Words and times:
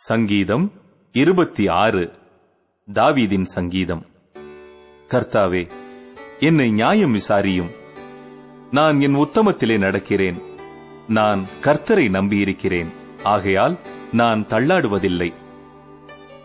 சங்கீதம் 0.00 0.72
இருபத்தி 1.12 1.68
ஆறு 1.68 2.12
தாவீதின் 2.92 3.42
சங்கீதம். 3.42 4.06
கர்த்தாவே 5.08 5.70
என்னை 6.38 6.70
நியாயம் 6.70 7.14
விசாரியும். 7.14 7.70
நான் 8.70 9.00
என் 9.00 9.16
உத்தமத்திலே 9.16 9.78
நடக்கிறேன். 9.78 10.42
நான் 11.08 11.46
கர்த்தரை 11.62 12.10
நம்பியிருக்கிறேன். 12.10 12.86
ஆகையால் 13.22 13.78
நான் 14.12 14.44
தள்ளாடுவதில்லை. 14.44 15.32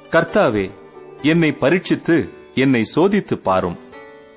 கர்த்தாவே 0.09 0.71
என்னை 1.21 1.51
பரீட்சித்து 1.51 2.29
என்னை 2.54 2.83
சோதித்துப் 2.83 3.43
பாரும். 3.43 3.77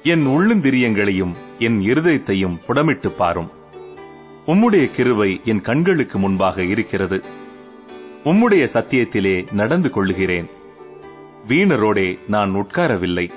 என் 0.03 0.27
உள்ளந்திரியங்களையும் 0.27 1.35
என் 1.59 1.81
இருதயத்தையும் 1.81 2.65
புடமிட்டு 2.67 3.11
பாரும். 3.11 3.51
உம்முடைய 4.47 4.91
கிருவை 4.97 5.45
என் 5.45 5.61
கண்களுக்கு 5.61 6.19
முன்பாக 6.19 6.63
இருக்கிறது. 6.63 7.45
உம்முடைய 8.27 8.65
சத்தியத்திலே 8.73 9.53
நடந்து 9.53 9.91
கொள்ளுகிறேன். 9.91 10.51
வீணரோடே 11.49 12.19
நான் 12.29 12.55
உட்காரவில்லை. 12.55 13.31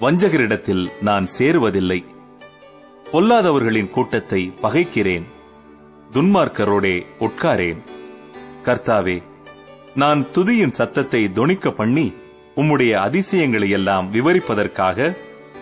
வஞ்சகரிடத்தில் 0.00 0.88
நான் 1.00 1.26
சேருவதில்லை. 1.38 2.04
பொல்லாதவர்களின் 3.12 3.90
கூட்டத்தை 3.90 4.52
பகைக்கிறேன். 4.62 5.22
துன்மார்க்கரோடே 6.12 7.06
உட்காரேன். 7.20 7.78
கர்த்தாவே 8.64 9.22
நான் 9.94 10.26
துதியின் 10.32 10.70
சத்தத்தை 10.70 11.24
தொனிக்க 11.24 11.70
பண்ணி 11.70 12.12
உம்முடைய 12.56 12.92
அதிசயங்களை 12.92 13.70
எல்லாம் 13.70 14.12
விவரிப்பதற்காக 14.12 15.16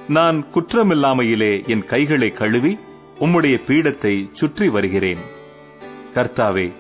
நான் 0.08 0.46
குற்றமில்லாமையிலே 0.54 1.66
என் 1.66 1.84
கைகளை 1.84 2.30
கழுவி 2.30 2.78
உம்முடைய 3.20 3.60
பீடத்தை 3.66 4.28
சுற்றி 4.32 4.68
வருகிறேன். 4.68 5.18
கர்த்தாவே 6.14 6.72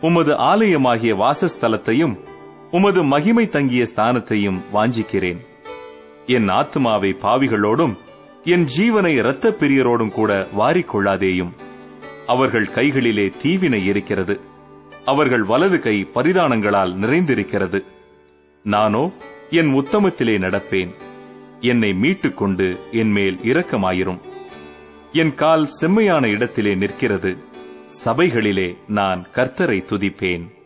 உமது 0.00 0.34
ஆலயமாகிய 0.34 1.14
வாசஸ்தலத்தையும் 1.14 2.16
உமது 2.70 3.02
மகிமை 3.02 3.48
தங்கிய 3.48 3.86
ஸ்தானத்தையும் 3.94 4.60
வாஞ்சிக்கிறேன். 4.72 5.38
என் 6.26 6.48
ஆத்துமாவை 6.48 7.12
பாவிகளோடும் 7.18 7.96
என் 8.44 8.66
ஜீவனை 8.76 9.06
இரத்த 9.06 9.50
பிரியரோடும் 9.50 10.10
கூட 10.10 10.46
வாரிக்கொள்ளாதேயும். 10.58 11.52
அவர்கள் 12.26 12.70
கைகளிலே 12.70 13.32
தீவினை 13.42 13.84
இருக்கிறது 13.84 14.40
அவர்கள் 15.04 15.42
வலது 15.42 15.80
கை 15.80 16.06
பரிதானங்களால் 16.14 16.94
நிறைந்திருக்கிறது. 16.94 17.84
நானோ 18.62 19.12
என் 19.50 19.66
உத்தமத்திலே 19.66 20.38
நடப்பேன். 20.38 20.94
என்னை 21.60 21.92
மீட்டுக் 21.92 22.36
கொண்டு 22.36 22.78
என் 22.92 23.10
மேல் 23.10 23.38
இரக்கமாயிரும். 23.42 24.20
என் 25.12 25.34
கால் 25.34 25.66
செம்மையான 25.66 26.28
இடத்திலே 26.28 26.74
நிற்கிறது. 26.74 27.36
சபைகளிலே 28.04 28.76
நான் 28.86 29.26
கர்த்தரை 29.34 29.78
துதிப்பேன். 29.84 30.57